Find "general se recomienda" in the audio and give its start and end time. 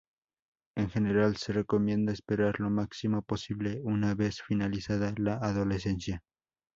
0.89-2.11